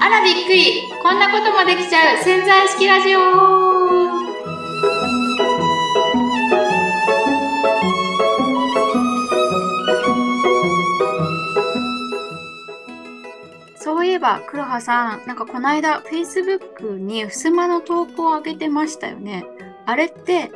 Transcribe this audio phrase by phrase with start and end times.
[0.00, 0.82] あらびっくり。
[1.02, 2.22] こんなこともできちゃう。
[2.22, 3.18] 潜在式ラジオ。
[13.76, 15.26] そういえば黒羽さん。
[15.26, 19.46] なんかこの間 Facebook に襖の投稿を上げてましたよね。
[19.86, 20.50] あれって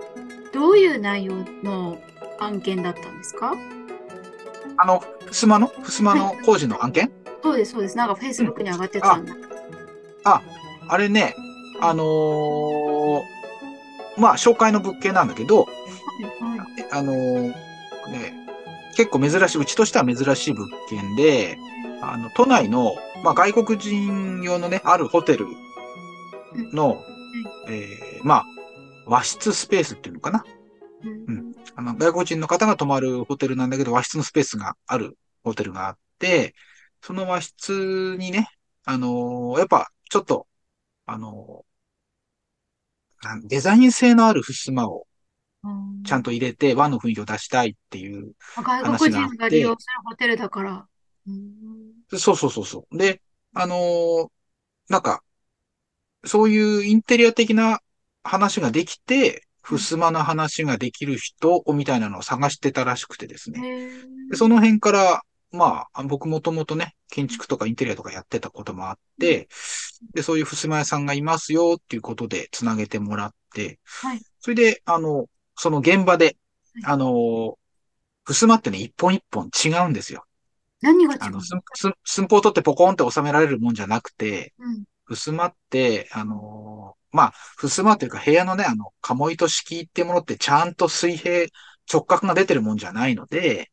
[0.52, 1.98] どういう内容の
[2.38, 3.54] 案件だったんですか？
[4.82, 7.96] あの、ふすまのふすまの工事の案件、そうですそうです。
[7.96, 9.32] なんか Facebook に上がってたんだ、
[10.24, 10.42] あ
[10.98, 11.36] れね、
[11.80, 13.22] あのー
[14.18, 15.68] まあ、紹介の物件なんだけど、は
[16.56, 16.68] いはい。
[16.90, 17.48] あのー
[18.10, 18.34] ね、
[18.96, 21.56] 結構珍しい、うちとしては珍しい物件で、
[22.00, 25.46] あの、都内の、まあ、外国人用のね、あるホテル
[26.72, 27.00] の、
[27.68, 28.44] えーまあ、
[29.06, 30.44] 和室スペースっていうのかな？
[31.28, 31.41] うん
[31.74, 36.54] あの、外国人の方が泊まるホテルなんだけど、和室のスペースがあるホテルがあって、
[37.02, 38.48] その和室にね、
[38.84, 40.46] あのーやっぱ、ちょっと、
[41.06, 45.06] あのーデザイン性のある襖を
[45.62, 48.34] うんちゃんと入れて和の雰囲気を出したいっていう。
[48.56, 50.88] 外国人が利用するホテルだから。
[51.26, 52.98] うんそうそうそうそう。
[52.98, 53.22] で、
[53.54, 54.28] あのー
[54.88, 55.24] なんか、
[56.24, 57.80] そういうインテリア的な
[58.22, 63.60] 話ができて、襖の話ができる人みたいなのを探してたらしくてですね。
[63.66, 63.88] へ
[64.30, 69.48] でその辺から、まあ、僕もともとね、建築とかインテリアとかやってたこともあって、
[70.14, 74.20] で、そういう襖屋さんがいますよっていうことでつなげてもらって、はい。
[74.40, 76.36] それで、あの、その現場で
[76.74, 77.58] はい、あの、
[78.24, 80.24] 襖ってね、一本一本違うんですよ。
[80.80, 84.84] 何が違うあの、寸寸寸法取ってポコンって収められるもんじゃなくて、うん。
[85.06, 91.46] 襖って、あのーまあ、襖というか部屋のね、あの、鴨糸敷っていうものってちゃんと水平、
[91.92, 93.70] 直角が出てるもんじゃないので、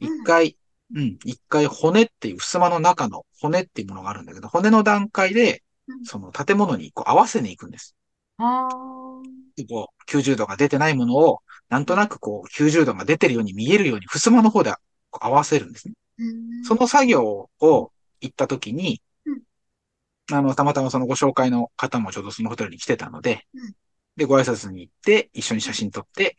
[0.00, 0.56] 一回、
[0.94, 7.96] うん、一回骨っていう襖の中の骨っていうものがあるんだけど、骨の段階でうん、その建物にこう合わせに行くんです。
[8.38, 8.68] あ
[9.68, 14.72] こう、90度が出てないものを、なんとなくこう、90度が出てるように見えるように、襖の方で
[15.10, 15.94] 合わせるんですね。
[16.64, 18.98] その作業を行った時にうん、
[20.32, 23.72] あの、たまたまそのご紹介の方もちょうどそのホテルに来てたのでうん、
[24.16, 26.36] で、ご挨拶に行って、一緒に写真撮って、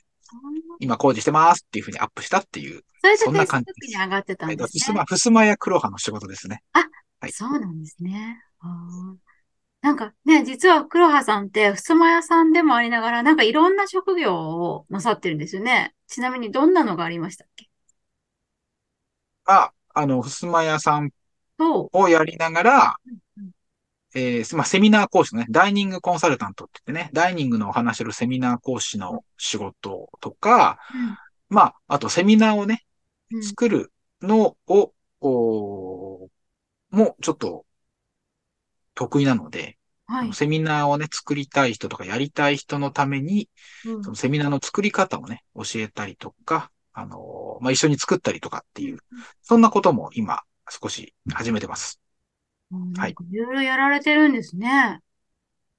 [0.80, 4.68] 今工事してますっていうふうにアップしたっていう、それでそんな感じに上がってたんですね。
[4.68, 6.64] ふすま、ふすまや黒羽の仕事ですね。
[6.74, 7.31] はい。
[7.31, 8.42] そうなんですね。
[9.81, 15.94] なんかね、実は黒羽さんって、襖屋さんでもありながら、なんかいろんな職業をなさってるんですよね。
[16.08, 17.70] ちなみにどんなのがありましたっけ？
[19.46, 21.12] まあ、あの、ふすま屋さん
[21.58, 23.18] と、をやりながら、うん
[24.16, 30.78] えーまあ、セミナー講師のね、ダイニングコンサルタントって言ってね、ダイニングのお話するセミナー講師の仕事とか、
[31.50, 32.84] まあ、あとセミナーをね、
[33.31, 33.91] うんうん作る
[34.22, 36.29] のを、おー
[36.91, 37.66] もうちょっと
[38.94, 40.34] 得意なので、はい。
[40.34, 43.50] セミナーをね、作りたい人とかやりたい人のために、
[43.85, 49.00] うんそのセミナーの作り方をね、教えたりとか、あのーまあ、一緒に作ったりとかっていう、
[49.41, 52.03] そんなことも今少し始めてます。
[52.73, 55.00] うんはいいろいろやられてるんですね。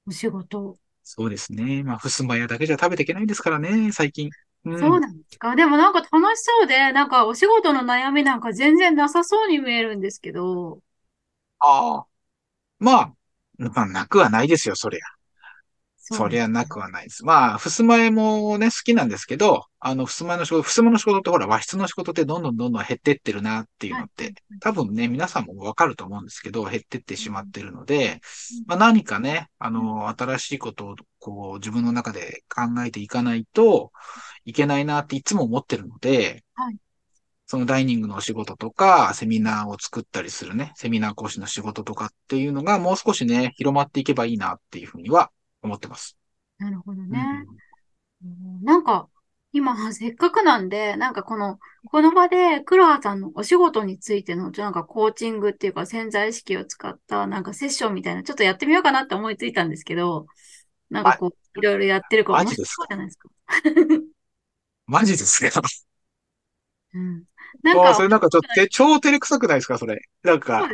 [0.06, 0.78] お仕事。
[1.02, 1.82] そうですね。
[1.82, 4.30] まあ、ふすま屋だけじゃ食べていけないですからね、最近。
[4.64, 5.54] うん、そうなんですか？
[5.54, 10.80] でもなんか楽しそうで、なんかお仕事の悩みなんか全然なさそうに見えるんですけど。
[11.58, 12.06] ああ。
[12.78, 13.14] まあ、
[13.58, 15.00] まあ、なくはないですよ、そりゃ。
[16.06, 17.24] そりゃなくはないです。
[17.24, 24.34] まあ、ふすま絵もね、好きなんですけど、あの、ふすま絵の仕事、ふすまの仕事ってほら、和室の仕事ってどんどんどんどん減ってってるなっていうのって、はい。
[24.60, 28.20] 多分ね、皆さんもわかると思うんですけど、減ってってしまってるので、
[28.66, 33.90] まあ何かね、あの、新しいことを、こう、自分の中で考えていかないと
[34.44, 36.76] いけないなっていつも思ってるので、はい。
[37.46, 45.30] そのダイニングのお仕事とか、セミナーを作ったりするね、セミナー講師の仕事とかっていうのがもう少しね、広まっていけばいいなっていうふうには
[45.66, 46.16] 思ってます。
[46.58, 47.46] なるほどうんね。
[48.24, 49.08] うんなんか、
[49.52, 51.58] 今、 せっかくなんで、なんかこの、
[51.90, 60.26] この場で、黒羽さんのお仕事についての、なんかコーチングっていうか潜在意識を使った、なんかセッションみたいな、ちょっとやってみようかなって思いついたんですけど、
[60.90, 62.82] なんかこう、いろいろやってるから面白マジですか？
[62.82, 63.28] そうじゃないですか？
[64.86, 65.62] マジですか？
[66.94, 67.24] うん。
[67.64, 69.78] なんか、それなんかちょっとて超照れくさくないですか？
[69.78, 70.00] それ。
[70.22, 70.68] なんか、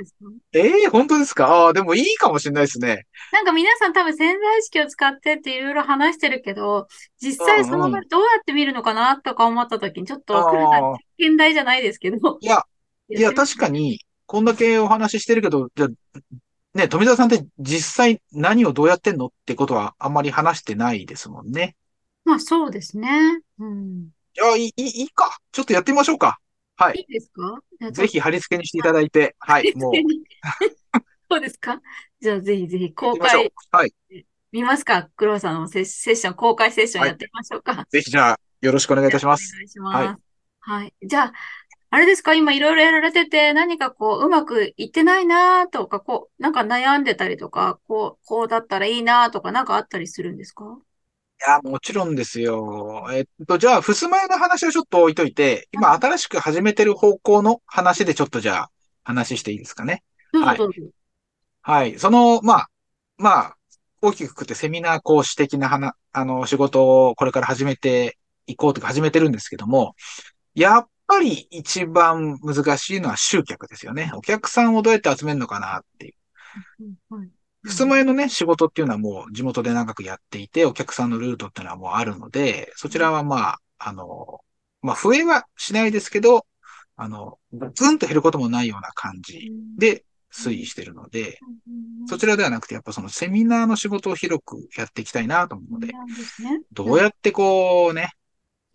[0.53, 1.47] ええ本当ですか？
[1.47, 3.07] ああー、でもいいかもしれないですね。
[3.33, 6.89] なんか皆さん多分潜在意識を使ってっていろいろ話してるけど、
[7.23, 12.17] 実際その場でどうやって見るのかなとか思った時に、ちょっと、黒田ああ実験台じゃないですけど。
[12.41, 12.63] いや、
[13.15, 15.89] いや、確かに、こんだけお話ししてるけど、じゃあ
[16.75, 21.77] ね、富澤さんって実際何をどうやってんのってことはあんまり話してないですもんね。
[22.25, 23.09] まあそうですね。
[23.59, 24.11] うん。
[24.37, 25.39] いや、いいいいか。
[25.53, 26.41] ちょっとやってみましょうか。
[26.85, 27.01] はいい。
[27.03, 27.93] いですか？
[27.93, 30.03] ぜひ貼り付けにしていただいて、はい、もう、や
[31.31, 31.81] そうですか？
[32.21, 33.53] じゃあぜひぜひ公開。
[33.71, 33.95] はい。
[34.53, 35.09] 見ますか？
[35.17, 37.87] 黒田さんのセッション、公開セッションはいやってみましょうか。
[37.91, 39.59] ぜひじゃあ、よろしくお願いいたしますお。
[39.59, 40.21] 願いしはいます。
[40.61, 40.95] はい。
[41.03, 41.33] じゃあ、
[41.93, 42.35] あれですか？
[42.35, 50.65] 今いろいろやられてて、何かこう、うまくいってないなとか、こう、なんか悩んでたりとか、こう、こうだったらいいなとか、なんかあったりするんですか？
[50.65, 50.90] い
[51.47, 53.07] や、もちろんですよ。
[53.13, 58.71] えっと、じゃあ、ふすま絵の話はちょっと置いといて、今新しく始めてる方向の話でちょっとじゃあ、
[59.05, 60.03] 話していいですかね？
[60.33, 60.59] はい。
[61.63, 61.99] はい。
[61.99, 62.69] その、まあ、
[63.17, 63.57] まあ、
[64.03, 69.95] 大きくくってセミナー講師的な話、あの、仕事をこれから始めていこうとか始めてるんですけども、
[70.55, 74.13] やっぱり一番難しいのは集客ですよね。
[74.15, 76.15] お客さんをどうやって集めるのかなっていう。
[77.11, 77.29] うんはい
[77.63, 84.41] ふすま絵のね、仕事っていうのはもう地元で長くやっていて、お客さんのルートっていうのはもうあるので、そちらはまあ、あの、
[84.83, 86.47] まあ、増えはしないですけど、
[86.97, 87.39] あの、
[87.75, 91.39] ずんと減ることもないような感じで推移してるので、
[92.07, 95.93] そちらではなくて、やっぱそのセミナーの仕事を広くやっていきたいなと思うので。
[96.73, 98.13] どうやってこうね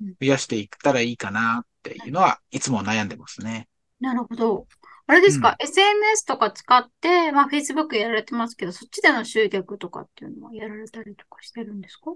[0.01, 3.67] うん、増やしていったらいいかなっていうのは、いつも悩んでますね。
[3.99, 4.67] なるほど。
[5.07, 12.13] あれですか、?SNS とか使って、まあ Facebook やられてますけど、そっちでの集客とかっていうのはやられたりとかしてるんですか？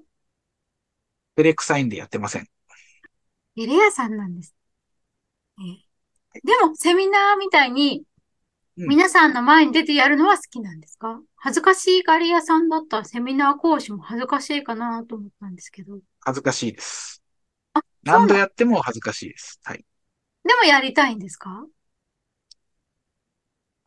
[1.35, 2.47] テレクサインでやってません。
[3.57, 4.55] エレアさんなんです。
[5.59, 5.63] え
[6.35, 8.03] えでも、セミナーみたいに、
[8.77, 11.19] うん皆さんの前に出てやるのは好きなんですか？
[11.35, 15.99] 恥ずかしいガリアさんだったらセミナー講師も恥ずかしいかなと思ったんですけど。
[16.21, 17.21] 恥ずかしいです。
[17.73, 19.59] あ、何度やっても恥ずかしいです。
[19.65, 19.85] はい。
[20.45, 21.65] でもやりたいんですか？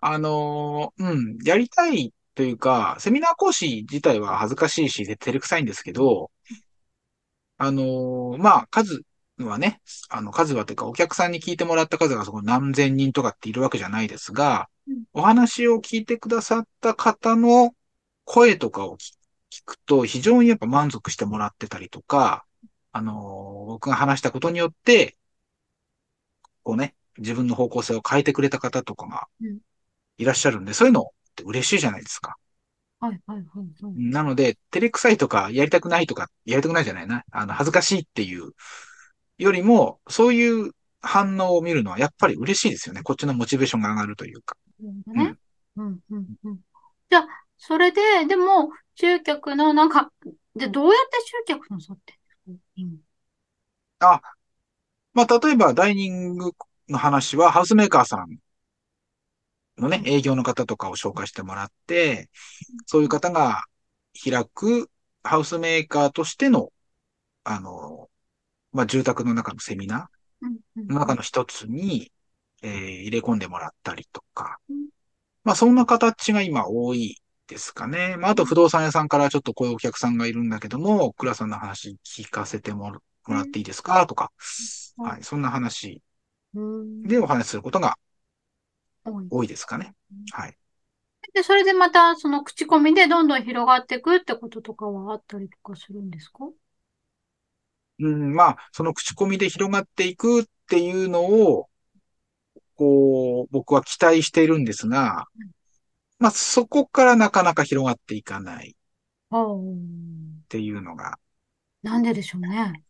[0.04, 6.30] あのーうん、やりたいというか、セミナー講師自体は恥ずかしいし、照れくさいんですけど、
[7.58, 9.02] あのーまあ、数
[9.38, 17.72] はね、あの、数はというか、お客さんに聞いてもらった数がそこ何千人とかっているわけじゃないですがうん、お話を聞いてくださった方の
[18.24, 19.12] 声とかを聞
[19.50, 22.44] 聞くと、非常にやっぱ満足してもらってたりとか、
[22.92, 25.16] あのー僕が話したことによって、
[26.62, 29.58] こうね、自分の方向性を変えてくれた方とかがうん
[30.22, 31.04] いらっしゃるんで、そういうのっ
[31.34, 32.36] て嬉しいじゃないですか。
[33.00, 33.92] はい、はい、はい、はい。
[33.96, 37.24] なので、照れくさいとか、やりたくないとか、やりたくないじゃないな。
[37.32, 38.52] あの、恥ずかしいっていう
[39.38, 40.70] よりも、そういう
[41.00, 43.02] 反応を見るのはやっぱり嬉しいですよね。
[43.02, 44.56] こっちのモチベーションが上がるというか。
[45.06, 45.34] ね。
[45.76, 46.58] うん、うん、うん。
[47.10, 47.26] じゃあ、
[47.58, 50.12] それで、でも、集客の、なんか、
[50.54, 52.64] で、どうやって集客なさってんですか？
[52.76, 52.90] 今。
[54.00, 54.20] あ、
[55.14, 56.52] まあ、例えばダイニング
[56.88, 58.38] の話は、ハウスメーカーさん
[59.82, 62.30] のね、営業の方とかを紹介してもらって、
[62.86, 63.64] そういう方が
[64.24, 64.90] 開く
[65.22, 66.72] ハウスメーカーとしての、
[67.44, 68.08] あの、
[68.72, 70.08] まあ、住宅の中のセミナ。
[70.42, 72.10] ーの中の一つに、
[72.62, 74.58] えー入れ込んでもらったりとか。
[74.70, 74.86] うん、
[75.44, 78.16] まあ、そんな形が今多いですかね。
[78.16, 82.92] まあ、あと不動産屋さんからちょっとこういうお客さんがいるんだけども、倉さんの話聞かせても
[83.28, 84.06] らっていいですか？
[84.06, 84.32] とか、
[84.98, 85.06] うん。
[85.06, 86.02] はい、そんな話
[86.54, 87.02] うん。
[87.02, 87.98] でお話しすることが
[89.04, 89.94] 多い多いですかね。
[90.32, 90.56] はい。
[91.34, 96.48] で、それでまた、その口コミでどんどん広がっていくってこととかはあったりとかするんですか？
[97.98, 101.68] うん、まあ、その口コミで広がっていくっていうのを、
[102.74, 105.50] こう、僕は期待しているんですがうん、
[106.18, 108.74] まあ、そこからなかなか広がっていかないっ
[110.48, 111.18] ていうのが、
[111.82, 112.84] なんででしょうね。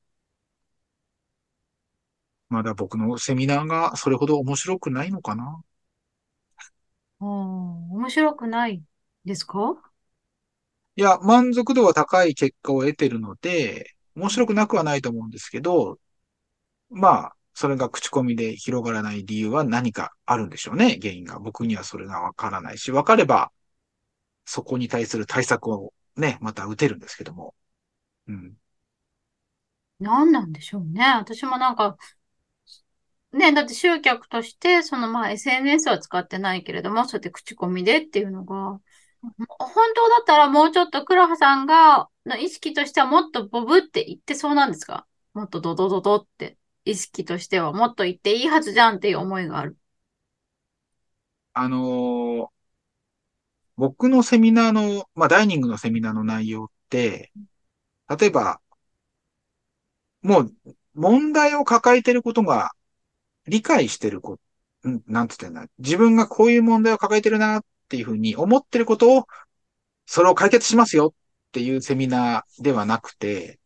[2.48, 5.62] まだ僕のセミナーがそれほど面白くないのかな。
[7.22, 8.82] ああ、面白くない
[9.24, 9.80] ですか？
[10.96, 15.98] いや、満足度は高い結果を得てるので、面白くなくはないと思うんですけど、
[16.90, 21.38] まあ、それが口コミで広がらない理由は何かあるんでしょうね、原因が。
[21.40, 23.52] 僕にはそれがわからないし、わかれば、
[24.46, 27.54] そこに対する対策をね、また打てるんですけども。
[28.28, 28.56] うん。
[30.00, 31.02] 何なんでしょうね。
[31.16, 31.96] 私もなんか、
[33.32, 38.78] ね、だって集客として、そのまあ SNS は使ってないけれども、そうやって口コミでっていうのが、
[39.48, 45.06] 本当だったらもうちょっと黒羽さんが、の意識としてはもっとボブって言ってそうなんですか？
[45.34, 49.78] もっとドドドドって、意識としてはもっと言っていいはずじゃんっていう思いがある。
[51.54, 52.52] あのー
[53.76, 57.32] 僕のセミナーの、まあ、ダイニングのセミナーの内容って、
[58.08, 58.60] 例えば、
[60.22, 60.52] もう、
[60.94, 62.72] 問題を抱えてることが
[63.46, 64.38] 理解してるこ、
[64.86, 65.66] んなんつってんだ。
[65.78, 69.26] 自分がこういう問題を抱えてるなっていうふうに思ってることを、
[70.06, 71.14] それを解決しますよ
[71.48, 73.58] っていうセミナーではなくて、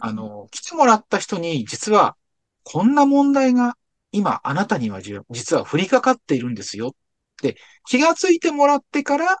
[0.00, 2.16] あの、来てもらった人に実は
[2.62, 3.76] こんな問題が
[4.12, 6.92] 今あなたにはじ実は降りかかっているんですよっ
[7.40, 9.38] て気がついてもらってから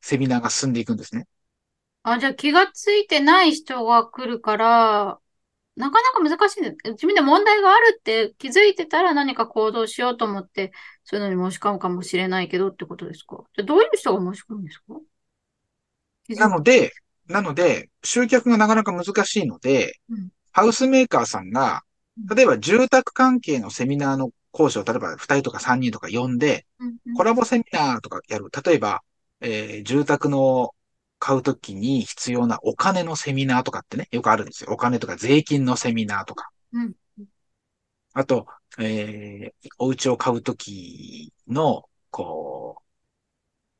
[0.00, 1.26] セミナーが進んでいくんですね。
[2.02, 5.20] あ、じゃあ気がついてない人が来るから、
[5.74, 6.60] なかなか難しい。
[6.90, 10.72] 自分で問題があるって気づいてたら何か行動しようと思って、
[11.04, 13.42] そういうのに申し込むかもしれないけどってことですか？
[13.54, 15.00] じゃあどういう人が申し込むんですか？
[16.28, 16.92] なので、
[17.28, 20.28] なので、集客がなかなか難しいので、うん。
[20.52, 21.82] ハウスメーカーさんが、
[22.34, 27.14] 例えば住宅関係のセミナーの講師を例えば2人とか3人とか呼んで、うんうん。
[27.14, 28.48] コラボセミナーとかやる。
[28.64, 29.02] 例えば、
[29.40, 30.74] えー住宅の
[31.24, 34.72] 買うときに必要なお金のセミナーとかってね、よくあるんですよ。
[34.72, 36.50] お金とか税金のセミナーとか。
[36.72, 36.94] うん
[38.14, 38.46] あと、
[38.78, 42.82] えーお家を買うときの、こ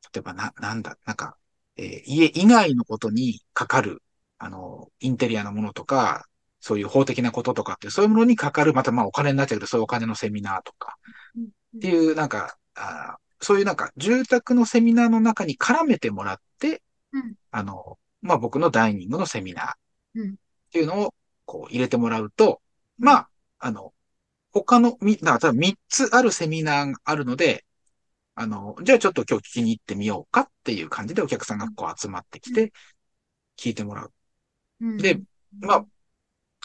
[0.03, 1.37] う、例えばな、なんだ、なんか、
[1.75, 4.01] えー家以外のことにかかる、
[4.37, 6.25] あの、インテリアのものとか、
[6.59, 10.97] そういう法的なこととかって、そういうものにかかる、またまあお金になっちゃうけど、そういうお金のセミナーとか、
[11.77, 16.81] っていう、なんか、あーそういうなんか、住宅のセミナーの中に絡めてもらって、
[17.13, 17.35] うん。
[17.51, 19.73] あの、まあ、僕のダイニングのセミナーっ
[20.15, 20.35] うん。
[20.71, 21.13] ていうのを、
[21.45, 22.61] こう、入れてもらうと、
[22.97, 23.29] まあ、
[23.59, 23.93] あの、
[24.51, 27.65] 他の、み、だから3つあるセミナーがあるので、
[28.35, 32.73] あの、じゃあちょっと今日聞きに行ってみようかっていう感じでお客さんがこう集まってきて、
[33.57, 34.13] 聞いてもらう。
[34.81, 34.97] うん。
[34.97, 35.21] で、
[35.59, 35.85] まあ、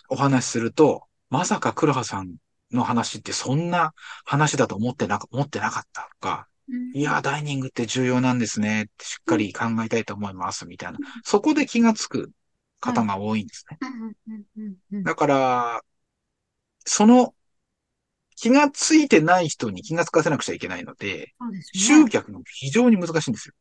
[0.08, 2.36] お話しすると、まさか黒羽さん
[2.72, 6.57] の話ってそんな話だと思ってなか、思ってなかったとか、うん
[6.94, 10.98] いや、ダイニングって重要なんですねしっかり考えたいと思いますみたいな。
[11.24, 12.30] そこで気がつく
[12.80, 13.64] 方が多いんです
[14.92, 15.02] ね。
[15.02, 15.80] だから、
[16.84, 17.34] その
[18.36, 22.10] 気がついてない人に気がつかせなくちゃいけないので、です集ね。
[22.10, 23.54] 客が非常に難しいんですよ。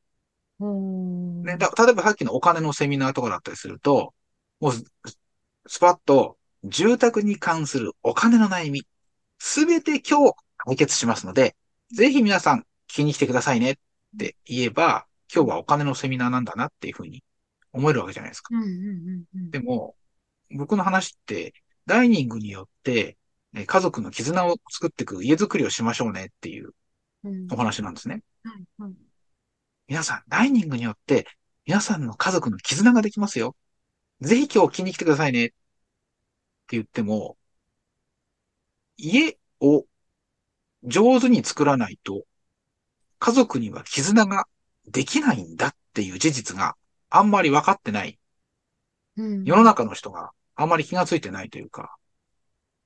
[1.43, 4.13] ね、だ例えばさっきのお金のセミナーとかだったりすると、
[4.59, 4.83] もうス
[5.67, 8.85] スパッと住宅に関するお金の悩み、
[9.39, 11.55] すべて今日解決しますので、
[11.91, 13.75] ぜひ皆さん聞きに来てくださいねっ
[14.17, 17.23] て言えば、今日はお金のセミナーなんだなっていうふうに
[17.73, 18.55] 思えるわけじゃないですか。
[18.55, 19.95] うんうんうんうんでも、
[20.51, 21.53] 僕の話って、
[21.85, 23.17] ダイニングによって、
[23.53, 26.73] え家族の絆を作っていく家づくりをしましょうねっていう
[27.23, 28.21] うんお話なんですね。
[29.87, 31.27] 皆さん、ダイニングによって、
[31.65, 33.55] 皆さんの家族の絆ができますよ。
[34.21, 35.45] ぜひ今日気に来てくださいね。
[35.47, 35.55] って
[36.71, 37.37] 言っても、
[38.97, 39.85] 家を
[40.83, 42.23] 上手に作らないと、
[43.19, 44.45] 家族には絆が
[44.87, 46.75] できないんだっていう事実が
[47.09, 48.19] あんまり分かってない。
[49.17, 51.95] うん世の中の人があんまり気がついてないというか、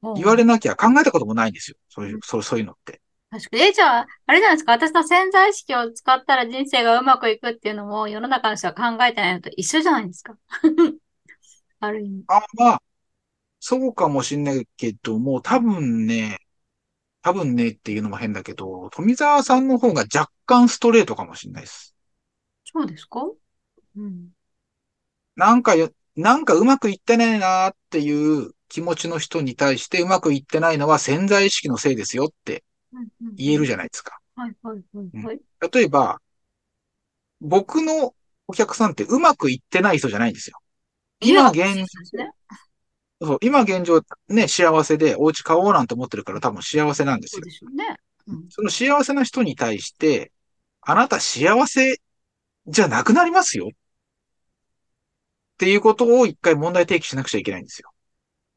[0.02, 1.78] ほう言われなきゃ考えたこともないんですよ。
[1.90, 3.02] そういう、そうそういうのって。
[3.30, 3.64] 確かに。
[3.64, 4.74] え、じゃあ、あれじゃないですか。
[4.74, 10.36] 私の潜在意識を使ったら人生がうまくいくっていうのも世の中の人は考えてないのと一緒じゃないですか。
[11.80, 12.24] ある意味。
[12.28, 12.82] あ、まあ、
[13.60, 16.40] そうかもしんないけども、多分ね、
[17.22, 21.96] 多分ねっていうのも変だけど、富澤さんの方が若干ストレートかもしんないです。
[22.66, 23.30] そうですか？
[23.98, 24.30] うん。
[25.36, 32.64] なんかよ、なんかうまくいってないなーっていう気持ちの人に対してうまくいってないのは潜在意識のせいですよって
[33.36, 34.20] 言えるじゃゃないですか。
[34.40, 34.42] ん。
[34.42, 35.40] はいはいはいはい。
[35.74, 36.22] 例えば、
[37.40, 38.14] 僕の
[38.48, 40.58] お客さんってうまくいってない人じゃないんですよ。
[41.22, 41.86] 今現
[43.22, 47.46] そう今現状ね、幸せでお家買おうなんて思ってるから多分幸せなんですよそう。
[47.46, 47.98] でしょうね。
[48.28, 48.46] うん。
[48.50, 50.32] その幸せな人に対して、
[50.82, 52.02] あなた幸せ
[52.66, 53.68] じゃなくなりますよ。
[53.68, 53.70] っ
[55.58, 57.92] ていうことを一回問題提起しなくちゃいけないんですよ。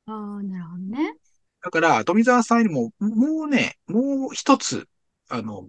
[0.06, 1.14] ああ、なるほどね。
[1.62, 4.88] だから、富澤さんにも、もうね、もう一つ、
[5.28, 5.68] あの、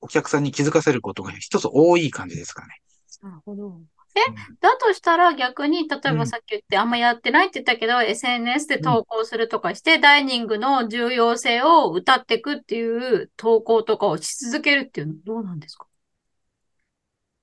[0.00, 2.74] お客さんに気づかせることが一つ多い感じですかね。
[3.22, 3.80] なるほど。
[4.26, 4.58] うん。
[4.60, 6.18] だとしたら逆に、例えうん。
[6.18, 12.86] ばさっき言ってあんまやってないって言ったけど、SNS で投稿するとかして、ダイニングの重要性を歌っていくってい
[13.22, 15.86] う投稿とかをし続けるっていうのはどうなんですか？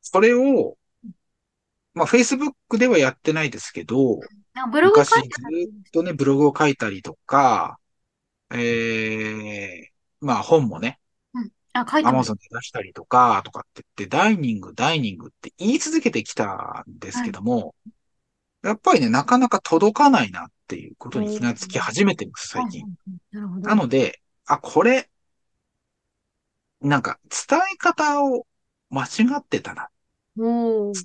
[0.01, 0.77] それを、
[1.93, 4.19] まあ、Facebook ではやってないですけど、
[4.71, 7.79] ブログ昔ずっとね、ブログを書いたりとか、
[8.53, 10.99] ええまあ本もね、
[11.73, 12.23] あ、書いてアマ。
[12.23, 17.75] ゾンで出したりとか、とかって言って、ダイニング、ダイニングって言い続けてきたんですけども、
[18.63, 22.81] やっぱりね、なかなか届かないなっていうことに気がつき始めてます、最近。
[22.83, 23.69] はいはいはいなるほど。
[23.69, 25.09] なので、あ、これ、
[26.81, 28.45] なんか、伝え方を
[28.89, 29.07] 間違
[29.37, 29.89] ってたな。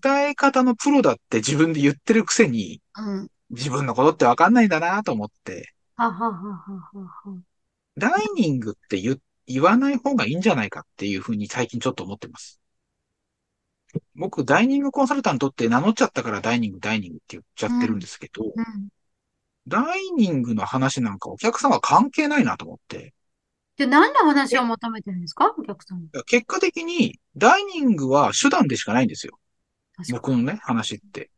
[0.02, 3.30] 伝え方のプロだって自分で言ってるくせに、うん。
[3.50, 7.42] 自分のことってわかんないんだなと思って、はははははは。
[7.96, 12.60] ダイニングって言、言わない方がいいんじゃないかっていうふうに最近ちょっと思ってます。
[14.16, 18.88] 僕、ダイニングコンサルタントって名乗っちゃったからダイニング、ダイニングって言っちゃってるんですけど、うん。
[19.66, 23.14] ダイニングの話なんかお客さんは関係ないなと思って、
[23.76, 25.52] で、何の話えを求めてるんですか？
[25.58, 26.08] お客さんに。
[26.26, 29.38] 結果的に、ダイニングは手段でしかないんですよ。
[30.12, 31.30] 僕のね、話って。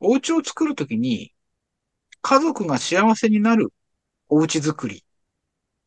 [0.00, 1.32] お家を作るときに、
[2.20, 3.72] 家族が幸せになる
[4.28, 5.04] お家作り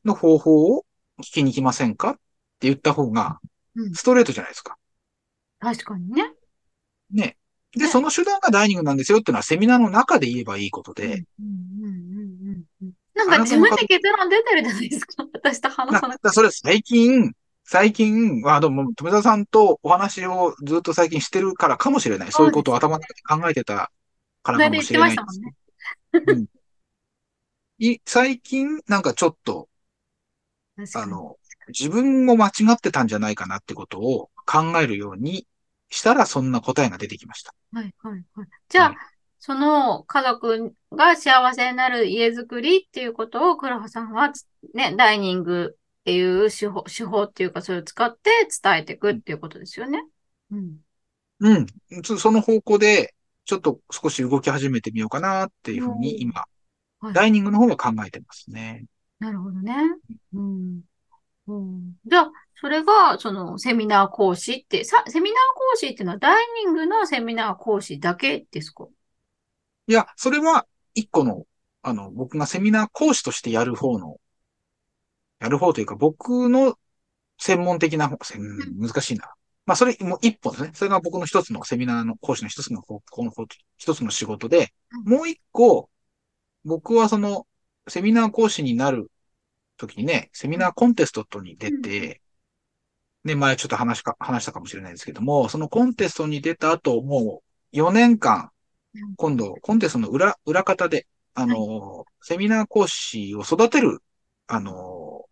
[0.06, 0.86] の方法を
[1.20, 2.12] 聞きに来ませんか？
[2.12, 2.20] って
[2.62, 3.40] 言った方が。
[3.94, 4.78] ストレートじゃないですか。
[5.60, 6.32] 確かにね。
[7.12, 7.38] ね。
[7.74, 11.26] で、ねその手段がダイニングなんですよっていうのはセミナーの中で言えばいいことうんで、うんうん
[11.82, 11.96] うん
[12.50, 12.92] うんうん。
[13.16, 15.26] なんか自分で結論出てるじゃないですか。
[15.34, 16.28] 私と話なさなくて。
[16.28, 17.34] だそれ最近、
[17.64, 22.32] 最近、あ、でも、富澤さんとお話をずっと最近してるからかもしれない。
[22.32, 23.92] そういうことを頭の中で考えてた
[24.44, 25.40] からかもしれないんです
[26.12, 26.34] けど。
[26.34, 26.46] うん
[27.78, 29.68] い最近、なんかちょっと。
[30.96, 35.48] あの、自分も間違ってたんじゃないかなってことを考えるように
[35.90, 37.54] したら、そんな答えが出てきました。
[37.72, 38.48] はいはいはい。
[38.70, 38.98] じゃあ、はい
[39.38, 48.32] その家族が幸せになる家づくりっていうことを黒羽さんはつね、ダイニングっていう手法、手法っていうかそれを使って
[48.64, 50.04] 伝えていくっていうことですよね。
[50.52, 50.80] うん。
[51.40, 51.66] うん。
[52.04, 53.14] そその方向で、
[53.46, 56.42] ちょっと少し動き始めてみようかなっていうふうに、今、
[57.00, 58.86] はいダイニングの方は考えてますね。
[59.20, 59.76] なるほどね。
[60.34, 60.82] うん。
[61.48, 68.88] うん、じゃあ、それが、その、セミナー講師って、さ、セミナー講師っていうのはダイニングのセミナー講師だけですか？
[69.88, 71.46] いや、それは一個の、
[71.84, 74.20] あの、僕がセミナー講師としてやる方の、
[75.40, 76.80] やる方というか、僕の
[77.38, 78.42] 専門的な方、せん
[78.80, 79.32] 難しいな。
[79.68, 80.72] まあ、それもう一本ですね。
[80.74, 83.46] それが僕の一つのセミナーの講師の一つの方向の方、
[83.78, 84.74] 一つの仕事で、
[85.06, 85.92] もう一個、
[86.64, 87.46] 僕はその、
[87.88, 89.12] セミナー講師になる
[89.78, 92.22] 時にね、セミナーコンテストに出て、
[93.24, 97.42] ね、前ちょっと話しか、話したかもしれないですけども、そのコンテストに出た後、も
[97.74, 98.52] う4年間
[98.96, 104.02] うん、今度、コンテストの裏、裏方で、あの、セミナー講師を育てる、
[104.48, 105.26] あの、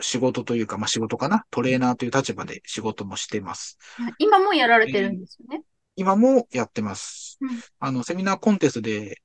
[0.00, 1.44] 仕事というか、まあ、仕事かな？
[1.50, 3.76] トレーナーという立場で仕事もしてます。
[3.96, 5.62] はい今もやられてるんですよね？
[5.96, 7.38] 今もやってます。
[7.42, 9.20] うんあの、セミナーコンテストで、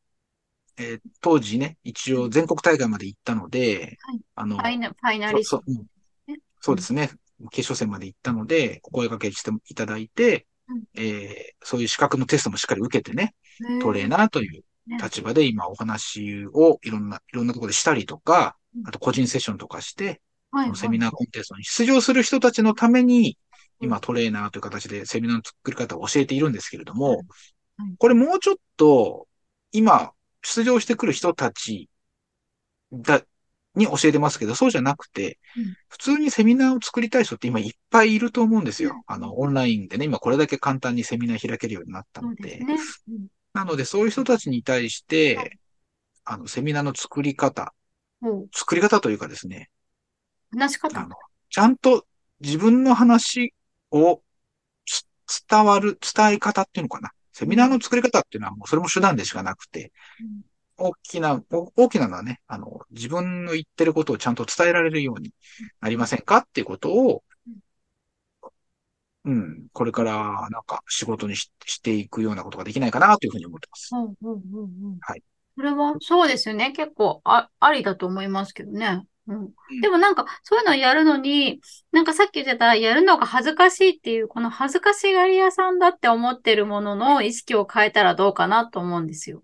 [0.78, 4.22] えー当時ね、一応全国大会まで行ったので、はい。
[4.36, 5.58] あのファイナ、ファイナリスト。
[5.58, 5.76] ううん。
[6.28, 6.40] ね。
[6.60, 7.12] そうですね。
[7.52, 10.84] 決勝戦まで行ったので、お声掛けしていただいて、うん。
[10.96, 13.34] えーそういう資格のテストもしっかり受けてね、
[13.82, 20.78] トレーナナーというね立場で今お話をいろんな、いろんなところでしたりとかうん、あと個人セッションとかして、はいはい。
[20.78, 23.38] セミナーコンテストに出場する人たちのために、
[23.80, 23.88] うん。
[23.88, 27.24] 今トレーナーという形でセミナーの作り方を教えているんですけれども
[27.78, 29.28] はい、これもうちょっと、
[29.72, 30.12] 今、
[30.46, 31.90] 出場してくる人たち
[32.94, 33.22] だ、
[33.76, 39.04] に教えてますけど、そうじゃなくてうん、普通にセミナーを作りたい人って今いっぱいいると思うんですうんよ。
[39.08, 42.44] あの、オンラインでね、今これだけ簡単にセミナー開けるようになったので。
[42.44, 42.76] ですね。
[43.10, 45.58] うんなので、そういう人たちに対して、
[46.26, 47.74] あの、セミナーの作り方、
[48.20, 49.70] もう、作り方というかですね、
[50.52, 51.16] 話し方あの、
[51.50, 52.06] ちゃんと
[52.42, 53.54] 自分の話
[53.92, 54.22] を
[54.86, 55.06] つ
[55.50, 57.14] 伝わる、伝え方っていうのかな。
[57.36, 60.42] セミナーの作り方っていうのはもうそれも手段でしかなくて、うん
[60.78, 65.32] 大きな、お大きなのはね、あの、自分の言ってることをちゃんと伝えられるように
[65.80, 67.24] なりませんかっていうことを、
[69.24, 70.14] うん、これから
[70.52, 73.90] なんか仕事にししていくようなことができないかなというふうに思ってます。
[73.96, 75.24] うんうんうんうんはい。
[75.56, 76.74] それは、そうですよね。
[76.74, 79.08] 結構あ、ありだと思いますけどね。
[79.28, 79.54] うん。
[79.82, 81.60] でもなんか、そういうのやるのに、
[81.92, 89.42] なんかさっき言ってた、やるのが恥ずかしいっていう、この恥ずかしがり屋さんだって思ってるものの意識を変えたらどうかなと思うんですよ。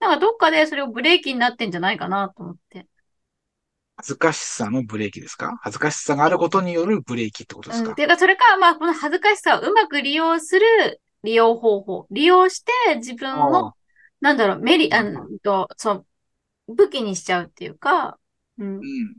[0.00, 2.86] なんかどっかでそれをブレーキになってんじゃないかなと思って。
[3.96, 5.58] 恥ずかしさのブレーキですか？
[5.62, 7.88] 恥ずかしさがあることによるブレーキってことですうん。
[7.90, 12.06] か、ていうか、それか、まあ、この恥ずかしさをうまく利用する利用方法。
[12.10, 13.74] 利用して自分のあ
[14.20, 15.92] なんだろう、メリ、あうんの、と、そ
[16.68, 18.18] う、武器にしちゃうっていうか、
[18.58, 18.76] うん。
[18.76, 19.16] うん。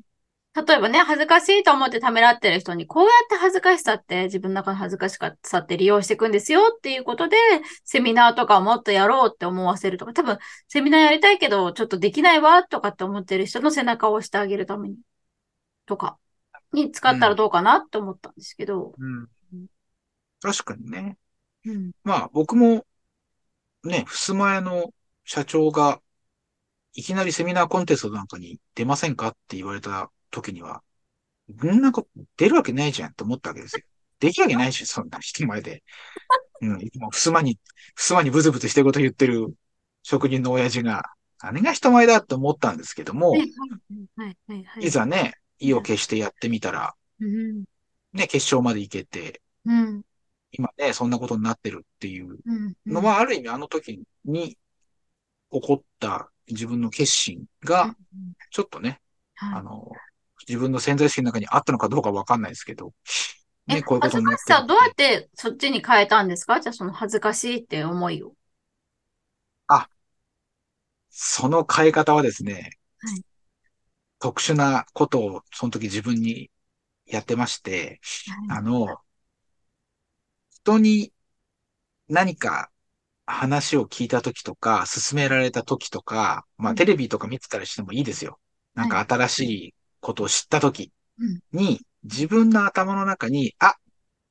[0.56, 7.38] 例えばね、恥ずかしいと思ってためらってる人に、こうやって恥ずかしさって、自分の中の恥ずかしさって利用していくんですよっていうことで、
[7.84, 14.98] セミナーとかをもっとやろうって思わせるとか、多分、セミナーやりたいけど、ちょっとできないわとかって思ってる人の背中を押してあげるために、
[15.88, 16.19] とか、
[16.72, 19.28] に使ったらどうかなって思ったんですけど、うん。
[20.39, 21.17] 確かにね。
[21.65, 21.91] うん。
[22.04, 22.86] まあ僕も
[23.84, 24.93] ね、ふすま屋の
[25.26, 26.02] 社長が
[26.93, 30.84] いきなりセミナーコンテストなんかに出ませんかって言われた時には、
[31.63, 32.03] んなんか
[32.38, 33.84] 出るわけないじゃんって思ったわけですよ。
[34.19, 35.84] できるわけないし、そんな人前で。
[36.62, 37.60] うん、いつもふすまに、
[37.95, 39.53] ふすまにブツブツしてること言ってる
[40.01, 41.03] 職人の親父が、
[41.41, 43.38] 何が人前だって思ったんですけどもは
[44.79, 47.65] い、、ざね、意を決してやってみたら、うん、
[48.13, 50.03] ね、決勝まで行けて、うん、
[50.53, 52.75] 今ね、そんなことになってるっていううん。
[52.86, 54.58] のは、ある意味あの時に
[55.51, 57.95] 起こった自分の決心が、
[58.51, 59.01] ちょっとね、
[59.36, 59.60] はい。
[59.60, 59.91] あの、
[60.47, 62.93] 自分の潜在意識の中にあったのかどうかわかんないですけど、
[63.69, 66.60] え、ね、こういうこ恥ずとになってるかしさはどうやってそっちに変えたんですか？
[66.60, 68.34] じゃあその恥ずかしいって思いを。
[69.67, 69.88] あ、
[71.10, 73.23] その変え方はですね、はい。
[74.19, 76.51] 特殊なことをその時自分に
[77.06, 78.01] やってまして、
[78.49, 78.58] はい。
[78.58, 78.88] あの、
[80.49, 81.13] 人に
[82.10, 82.69] 何か
[83.34, 86.76] 話を聞いた時とか、勧められた時とか、まうん。
[86.76, 88.39] あテレビとか見てたりしてもいいですよ。
[88.76, 91.39] なんか新しいことを知った時うん。
[91.52, 93.76] に、自分の頭の中に、あ、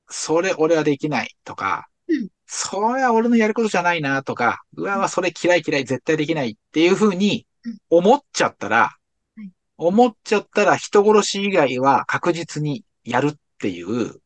[0.09, 2.29] それ俺はできないとか、うん。
[2.47, 7.79] それは俺のやることじゃないなとか、うわそれ嫌い嫌い絶対できないっていうふうにうん。
[7.91, 8.91] 思っちゃったら
[9.37, 14.21] はい、思っちゃったら人殺し以外は確実にやるっていう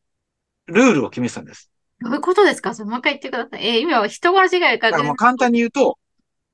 [0.67, 1.71] ルールを決めてたんです。
[1.99, 2.75] どういうことですか？
[2.75, 3.67] それもう一回言ってください。
[3.67, 5.97] えー今は人殺し以外かだからもう簡単に言うと、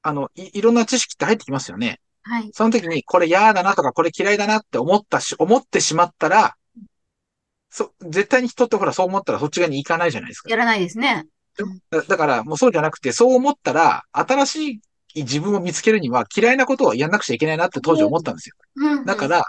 [0.01, 1.99] あの、いいろんな知識って入ってきますよね。
[2.23, 2.49] はい。
[2.53, 6.55] その時にこれ嫌だなとかこれ嫌いだなって思ったし、思ってしまったら、
[7.69, 10.49] そ、絶対に人ってほらそう思ったらそっち側に行かないじゃないですか。
[10.49, 11.25] やらないですね。
[11.89, 14.71] だだからもうそうじゃなくて、そう思ったら、新し
[15.15, 18.55] い自分を見つけるには嫌いなことをやんなくちゃいけないなって当時思ったんですよ。
[18.75, 19.05] うんうん。
[19.05, 19.45] だから、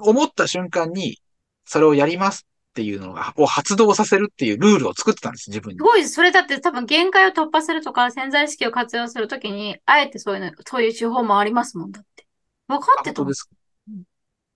[0.00, 1.18] 思った瞬間に、
[1.64, 5.82] それをやりますっていうのが、を発動させるっていうルールを作ってたんです、自分にす。
[5.82, 6.08] ごい。
[6.08, 12.26] それだって多分限界を突破するとか潜在意識を活用するときに、あえてそういうの、そういう手法もありますもんだって。
[12.66, 13.50] 分かってたもんですか
[13.88, 14.02] うん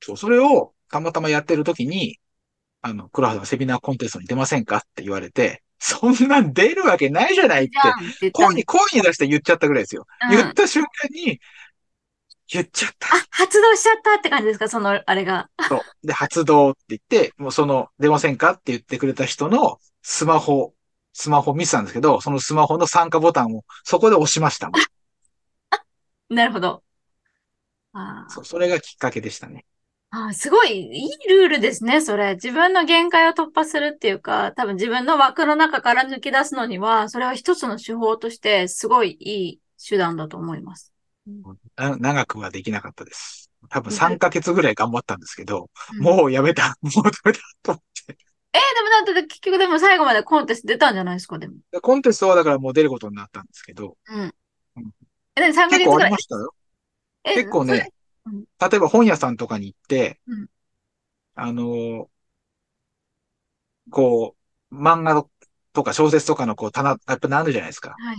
[0.01, 2.19] そう、それをたまたまやってる時に、
[2.81, 7.69] あの、黒原セミナーコンテストに出ませんかって言われて、そんなん出るわけないじゃないっ
[8.21, 8.65] て声に。
[8.65, 10.07] 声に出して言っちゃったぐらいですよ。
[10.31, 11.39] うん言った瞬間に、
[12.49, 13.09] 言っちゃった。
[13.09, 14.69] あ、発動しちゃったって感じですか？
[14.69, 15.49] その、あれが。
[15.69, 16.07] そう。
[16.07, 20.75] で、発動って言って、もうその、出ませんかって言ってくれた人のスマホ、
[21.13, 26.35] スマホ見てたんですけど、そのスマホの参加ボタンをそこで押しましたもん。
[26.35, 26.83] なるほど。
[27.93, 29.65] あーそう、それがきっかけでしたね。
[30.11, 32.35] あー、すごいいいルールですね、それ。
[32.35, 40.93] 自分の限界を突破するっていうか、多分自分の枠の中から抜き出すのには、それは一つの手法として、すごいいい手段だと思います。
[41.27, 43.51] な長くはできなかったです。
[43.69, 48.19] 多分3ヶ月ぐらい頑張ったんですけど、うんもうやめた、もうダメだと思って。
[48.53, 51.55] えーでもだって結局でも最後までコンテスト出たんじゃないですか、でも。
[51.73, 54.35] でコンテストはだからもう出ることになったんですけど、うん
[54.77, 54.91] うん。
[55.37, 56.55] え、何、3ヶ結構あ月ぐらいりましたよ。
[57.25, 57.89] え結構ね、
[58.27, 60.49] うん例えば本屋さんとかに行って、うん
[61.35, 62.09] あのー
[63.91, 64.37] こ
[64.71, 65.25] う、漫画
[65.73, 67.95] とか小説とかのこう棚、やっぱなるじゃないですか。
[67.99, 68.17] はい。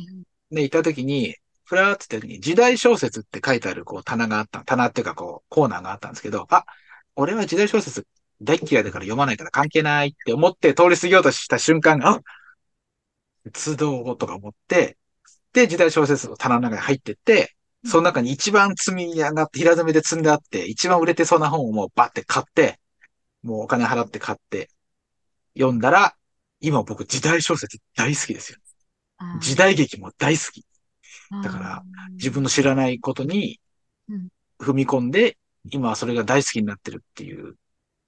[0.52, 1.36] で、行った時に、
[1.68, 6.66] ふらーって言った時に、時代小説って書いてあるこう棚があった、棚っていうかこう、コーナーがあったんですけど、あ、
[7.16, 8.08] 俺は時代小説
[8.42, 12.22] 大っ嫌いだから読まないから関係ないって思って通り過ぎようとした瞬間が、あ
[13.44, 14.98] 鉄道とか思って、
[15.54, 22.80] で、時代小説の棚の中に入ってって、その中に一番積み上がって、平積みで積んであって、一番売れてそうな本をもうバッて買って、
[23.44, 24.70] もうお金払って買って、
[25.58, 26.16] 読んだら、
[26.60, 28.60] 今僕時代小説大好きですよ。
[29.40, 30.67] 時代劇も大好き。
[31.42, 31.84] だから、
[32.18, 33.60] 自分の知らないことに
[34.10, 35.38] うん踏み込んで、
[35.72, 37.58] 今はそれが大好きになってるっていう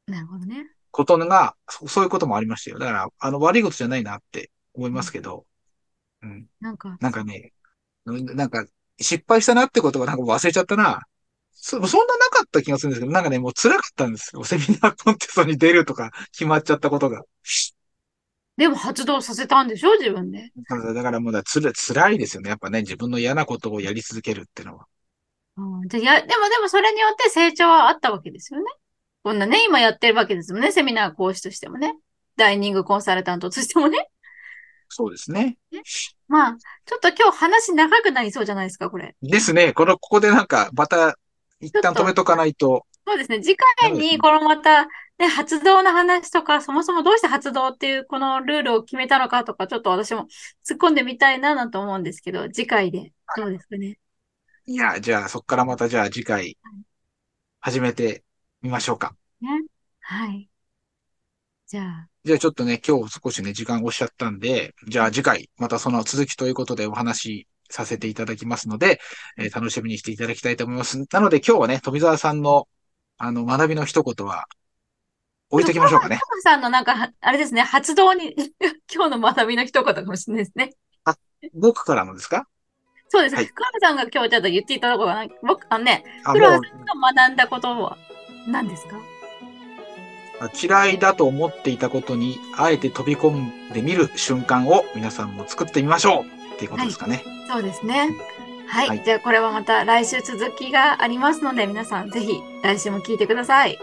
[0.08, 0.66] なるほどね。
[0.92, 2.80] ことが、そそういうこともありましたよ。
[2.80, 5.46] だから、あの、悪いことじゃないなって思いますけど、
[6.24, 6.48] うん。
[6.60, 7.54] なんか、なんかね、
[8.06, 8.66] うんなんか、
[9.00, 11.02] 失敗したなってことがなんか忘れちゃったな。
[11.54, 14.44] そ、そんななかった気がするんですけど、なんかね、もう辛かったんですよ。
[14.44, 17.24] セミナーコンテストに出るとか決まっちゃったことが。
[18.60, 19.98] でも発動させたんでしょ？
[19.98, 20.52] 自分で。
[20.70, 22.50] だからだからもうだつら辛いですよね。
[22.50, 24.86] やっぱね、自分の嫌なことをやり続けるっていうのは。
[25.58, 28.66] うんじゃあや、でもでもそれによって成長はあったわけですよね。
[29.24, 30.72] こんなね、今やってるわけですもんね。
[30.72, 31.96] セミナー講師としてもね。
[32.38, 34.10] ダイニングコンサルタントとしてもね。
[34.88, 35.58] そうですね。
[36.28, 39.16] まあ、ちょっと今日話長くなりそうじゃないですか、これ。
[39.22, 39.74] ですね。
[39.74, 41.18] この、ここでなんか、また、
[41.62, 43.42] 一旦止めとかないと、そうですね。
[43.42, 44.86] 次回に、このまた、
[45.18, 50.28] ね、発動の話とか、そもそもどうして発動っていうこのルールを決めたのかとか、ちょっと私も
[50.64, 53.98] 突っ込んでみたいななんて思うんですけど、次回でどうですかね？
[54.68, 56.56] いや、じゃあ、そこからまた、じゃあ次回、
[57.60, 58.24] 始めて
[58.62, 59.16] みましょうか。
[59.42, 59.50] ね。
[60.02, 60.48] はい。
[61.66, 69.00] じゃあ、じゃあちょっとね、今日少しね、時間をおっしゃったんで、じゃあ次回、またその続きということでお話しさせていただきますので、
[69.38, 70.98] えー楽しみにしていただきたいと思います。
[71.12, 72.68] なので今日はね、富澤さんの、
[73.20, 74.46] あの、学びの一言は、
[75.52, 76.20] 置いときましょうかね。
[76.42, 78.34] さんのなんか、はあれですね、発動に、
[78.94, 80.72] 今日の学びの一言かもしれないですね。
[81.54, 82.48] 僕からのですか？
[83.10, 83.36] そうです。
[83.36, 85.26] はいクラムさんが今日ちょっと言っていただこうかな。
[85.42, 87.98] 僕、あのね、あ、クラもムさんが学んだことは
[88.48, 88.98] 何ですか？
[88.98, 93.36] う、嫌いだと思っていたことに、あえて飛び込
[93.70, 97.24] んでみる瞬間を皆さんも作ってみましょうっていうことですかね。
[97.50, 98.10] そうですね。
[98.70, 98.88] はい。
[98.90, 103.78] はいじゃあこれはまた来週続きがありますので、皆さんぜひ来週も聞いてください。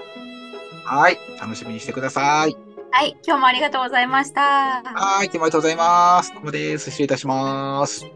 [0.84, 1.18] はい。
[1.40, 2.56] 楽しみにしてください。
[2.92, 3.16] はい。
[3.26, 4.40] 今日もありがとうございました。
[4.40, 5.26] はい。
[5.26, 6.32] 今日もありがとうございます。
[6.32, 6.90] どうもです。
[6.90, 8.06] 失礼いたします。